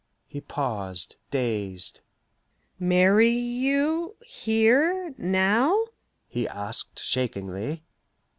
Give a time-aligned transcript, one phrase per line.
[0.25, 1.99] He paused, dazed.
[2.79, 5.79] "Marry you here now?"
[6.27, 7.83] he asked shakingly.